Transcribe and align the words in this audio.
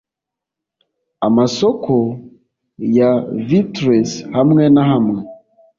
amasoko 1.27 1.93
ya 2.97 3.11
vittles 3.47 4.11
hamwe 4.35 4.63
na 4.75 4.83
hamwe. 4.91 5.19